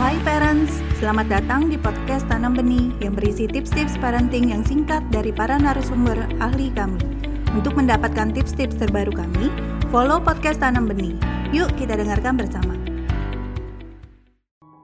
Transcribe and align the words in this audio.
Hai 0.00 0.16
parents, 0.24 0.80
selamat 0.96 1.28
datang 1.28 1.68
di 1.68 1.76
podcast 1.76 2.24
Tanam 2.24 2.56
Benih 2.56 2.96
yang 3.04 3.12
berisi 3.12 3.44
tips-tips 3.44 4.00
parenting 4.00 4.48
yang 4.48 4.64
singkat 4.64 5.04
dari 5.12 5.36
para 5.36 5.60
narasumber 5.60 6.16
ahli 6.40 6.72
kami. 6.72 6.96
Untuk 7.52 7.76
mendapatkan 7.76 8.32
tips-tips 8.32 8.80
terbaru 8.80 9.12
kami, 9.12 9.52
follow 9.92 10.16
podcast 10.16 10.64
Tanam 10.64 10.88
Benih. 10.88 11.12
Yuk 11.52 11.68
kita 11.76 12.00
dengarkan 12.00 12.40
bersama. 12.40 12.72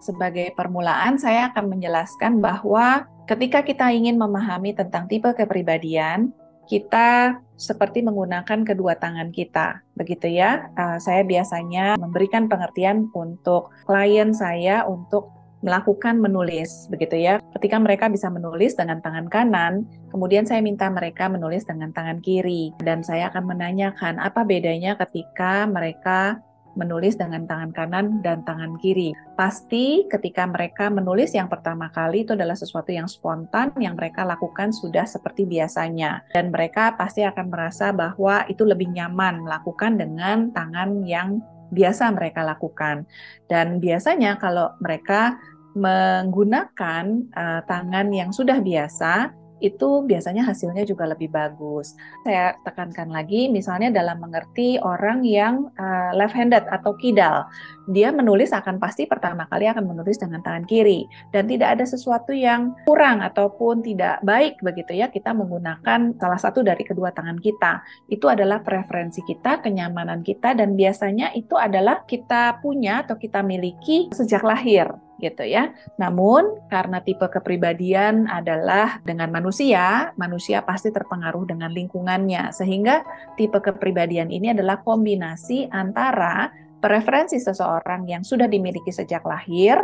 Sebagai 0.05 0.53
permulaan, 0.53 1.17
saya 1.17 1.49
akan 1.57 1.73
menjelaskan 1.73 2.45
bahwa 2.45 3.09
ketika 3.25 3.65
kita 3.65 3.89
ingin 3.89 4.21
memahami 4.21 4.77
tentang 4.77 5.09
tipe 5.09 5.33
kepribadian, 5.33 6.37
kita 6.69 7.41
seperti 7.59 8.07
menggunakan 8.07 8.63
kedua 8.63 8.95
tangan 8.95 9.35
kita, 9.35 9.83
begitu 9.99 10.31
ya. 10.31 10.71
Uh, 10.79 11.01
saya 11.03 11.27
biasanya 11.27 11.99
memberikan 11.99 12.47
pengertian 12.47 13.11
untuk 13.17 13.75
klien 13.89 14.31
saya 14.31 14.87
untuk 14.87 15.35
melakukan 15.59 16.23
menulis, 16.23 16.87
begitu 16.87 17.19
ya. 17.19 17.43
Ketika 17.59 17.83
mereka 17.83 18.07
bisa 18.07 18.31
menulis 18.31 18.79
dengan 18.79 19.03
tangan 19.03 19.27
kanan, 19.27 19.83
kemudian 20.15 20.47
saya 20.47 20.63
minta 20.63 20.87
mereka 20.87 21.27
menulis 21.27 21.67
dengan 21.67 21.91
tangan 21.91 22.23
kiri, 22.23 22.71
dan 22.79 23.03
saya 23.03 23.27
akan 23.35 23.51
menanyakan 23.59 24.23
apa 24.23 24.47
bedanya 24.47 24.95
ketika 24.95 25.67
mereka 25.67 26.39
menulis 26.75 27.17
dengan 27.17 27.47
tangan 27.49 27.73
kanan 27.73 28.21
dan 28.21 28.45
tangan 28.45 28.77
kiri. 28.83 29.15
Pasti 29.39 30.05
ketika 30.11 30.45
mereka 30.45 30.91
menulis 30.93 31.33
yang 31.33 31.47
pertama 31.47 31.89
kali 31.89 32.27
itu 32.27 32.35
adalah 32.35 32.59
sesuatu 32.59 32.91
yang 32.91 33.07
spontan 33.07 33.73
yang 33.79 33.97
mereka 33.97 34.27
lakukan 34.27 34.75
sudah 34.75 35.07
seperti 35.07 35.47
biasanya. 35.47 36.27
Dan 36.35 36.51
mereka 36.53 36.99
pasti 36.99 37.25
akan 37.25 37.47
merasa 37.49 37.95
bahwa 37.95 38.45
itu 38.51 38.67
lebih 38.67 38.91
nyaman 38.93 39.47
melakukan 39.47 39.97
dengan 39.97 40.51
tangan 40.53 41.07
yang 41.07 41.41
biasa 41.73 42.13
mereka 42.13 42.45
lakukan. 42.45 43.05
Dan 43.47 43.81
biasanya 43.81 44.41
kalau 44.41 44.73
mereka 44.81 45.37
menggunakan 45.79 47.05
uh, 47.37 47.61
tangan 47.69 48.11
yang 48.11 48.35
sudah 48.35 48.59
biasa, 48.59 49.31
itu 49.59 50.07
biasanya 50.07 50.47
hasilnya 50.47 50.87
juga 50.87 51.07
lebih 51.09 51.31
bagus. 51.31 51.95
Saya 52.23 52.55
tekankan 52.63 53.11
lagi, 53.11 53.51
misalnya 53.51 53.91
dalam 53.91 54.23
mengerti 54.23 54.79
orang 54.79 55.27
yang 55.27 55.71
uh, 55.79 56.11
left-handed 56.15 56.65
atau 56.71 56.95
kidal, 56.99 57.47
dia 57.91 58.13
menulis 58.13 58.53
akan 58.53 58.77
pasti 58.77 59.09
pertama 59.09 59.49
kali 59.49 59.67
akan 59.67 59.89
menulis 59.89 60.21
dengan 60.21 60.45
tangan 60.45 60.69
kiri 60.69 61.09
dan 61.33 61.49
tidak 61.49 61.79
ada 61.79 61.85
sesuatu 61.89 62.37
yang 62.37 62.77
kurang 62.85 63.25
ataupun 63.25 63.81
tidak 63.81 64.21
baik 64.21 64.61
begitu 64.61 64.93
ya 64.93 65.09
kita 65.09 65.33
menggunakan 65.33 66.15
salah 66.21 66.41
satu 66.41 66.61
dari 66.61 66.85
kedua 66.85 67.11
tangan 67.17 67.41
kita. 67.41 67.81
Itu 68.13 68.29
adalah 68.29 68.61
preferensi 68.61 69.25
kita, 69.25 69.65
kenyamanan 69.65 70.21
kita 70.21 70.53
dan 70.53 70.77
biasanya 70.77 71.33
itu 71.33 71.57
adalah 71.57 72.05
kita 72.05 72.61
punya 72.61 73.03
atau 73.03 73.17
kita 73.17 73.41
miliki 73.41 74.13
sejak 74.13 74.45
lahir 74.45 75.08
gitu 75.19 75.45
ya. 75.45 75.75
Namun 75.99 76.63
karena 76.71 77.03
tipe 77.03 77.27
kepribadian 77.27 78.31
adalah 78.31 79.03
dengan 79.03 79.31
manusia, 79.35 80.15
manusia 80.15 80.63
pasti 80.63 80.95
terpengaruh 80.95 81.47
dengan 81.51 81.75
lingkungannya 81.75 82.55
sehingga 82.55 83.03
tipe 83.35 83.59
kepribadian 83.59 84.31
ini 84.31 84.55
adalah 84.55 84.81
kombinasi 84.83 85.69
antara 85.75 86.55
preferensi 86.79 87.43
seseorang 87.43 88.07
yang 88.07 88.23
sudah 88.23 88.47
dimiliki 88.47 88.95
sejak 88.95 89.27
lahir 89.27 89.83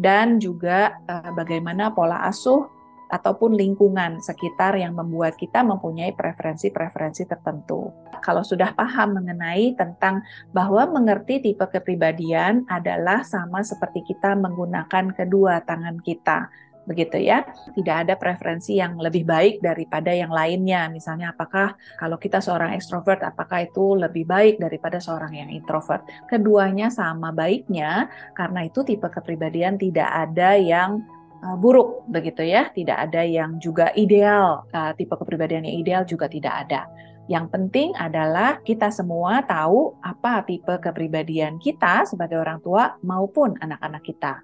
dan 0.00 0.40
juga 0.40 0.96
uh, 1.04 1.30
bagaimana 1.36 1.92
pola 1.92 2.24
asuh 2.24 2.79
ataupun 3.10 3.58
lingkungan 3.58 4.22
sekitar 4.22 4.78
yang 4.78 4.94
membuat 4.94 5.34
kita 5.34 5.66
mempunyai 5.66 6.14
preferensi-preferensi 6.14 7.26
tertentu. 7.26 7.90
Kalau 8.22 8.46
sudah 8.46 8.72
paham 8.72 9.18
mengenai 9.18 9.74
tentang 9.74 10.22
bahwa 10.54 10.86
mengerti 10.86 11.42
tipe 11.42 11.66
kepribadian 11.66 12.64
adalah 12.70 13.26
sama 13.26 13.66
seperti 13.66 14.06
kita 14.06 14.38
menggunakan 14.38 15.10
kedua 15.10 15.60
tangan 15.66 15.98
kita, 15.98 16.46
begitu 16.90 17.22
ya. 17.22 17.46
Tidak 17.74 17.96
ada 18.06 18.14
preferensi 18.18 18.78
yang 18.78 18.98
lebih 18.98 19.22
baik 19.22 19.62
daripada 19.62 20.10
yang 20.10 20.32
lainnya. 20.32 20.90
Misalnya 20.90 21.30
apakah 21.30 21.78
kalau 21.98 22.18
kita 22.18 22.42
seorang 22.42 22.74
ekstrovert 22.74 23.22
apakah 23.22 23.62
itu 23.66 23.94
lebih 23.94 24.26
baik 24.26 24.58
daripada 24.58 24.98
seorang 24.98 25.34
yang 25.36 25.50
introvert? 25.52 26.02
Keduanya 26.26 26.90
sama 26.90 27.30
baiknya 27.30 28.10
karena 28.34 28.66
itu 28.66 28.82
tipe 28.82 29.06
kepribadian 29.06 29.78
tidak 29.78 30.10
ada 30.10 30.58
yang 30.58 31.04
uh, 31.44 31.56
buruk 31.56 32.06
begitu 32.08 32.44
ya, 32.44 32.68
tidak 32.72 33.10
ada 33.10 33.24
yang 33.24 33.56
juga 33.58 33.92
ideal, 33.96 34.64
uh, 34.72 34.92
tipe 34.96 35.12
kepribadian 35.16 35.64
yang 35.66 35.76
ideal 35.80 36.02
juga 36.04 36.28
tidak 36.28 36.68
ada. 36.68 36.86
Yang 37.30 37.46
penting 37.54 37.94
adalah 37.94 38.58
kita 38.66 38.90
semua 38.90 39.46
tahu 39.46 39.94
apa 40.02 40.42
tipe 40.42 40.74
kepribadian 40.82 41.62
kita 41.62 42.02
sebagai 42.02 42.42
orang 42.42 42.58
tua 42.58 42.98
maupun 43.06 43.54
anak-anak 43.62 44.02
kita. 44.02 44.42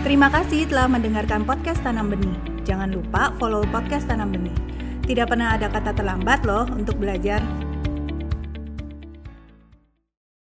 Terima 0.00 0.32
kasih 0.32 0.64
telah 0.64 0.88
mendengarkan 0.88 1.44
podcast 1.44 1.84
Tanam 1.84 2.08
Benih. 2.08 2.64
Jangan 2.64 2.88
lupa 2.88 3.36
follow 3.36 3.60
podcast 3.68 4.08
Tanam 4.08 4.32
Benih. 4.32 4.56
Tidak 5.04 5.28
pernah 5.28 5.60
ada 5.60 5.68
kata 5.68 5.92
terlambat 5.92 6.48
loh 6.48 6.64
untuk 6.72 6.96
belajar. 6.96 7.69